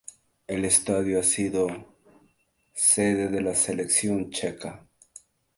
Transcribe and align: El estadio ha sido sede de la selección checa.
El 0.47 0.65
estadio 0.65 1.19
ha 1.19 1.23
sido 1.23 1.67
sede 2.73 3.27
de 3.27 3.39
la 3.39 3.53
selección 3.53 4.31
checa. 4.31 4.87